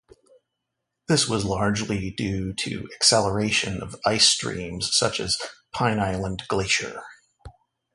This 1.07 1.27
was 1.27 1.45
largely 1.45 2.09
due 2.09 2.53
to 2.55 2.89
acceleration 2.95 3.83
of 3.83 3.99
ice 4.03 4.27
streams 4.27 4.89
such 4.97 5.19
as 5.19 5.37
Pine 5.75 5.99
Island 5.99 6.41
Glacier. 6.47 7.03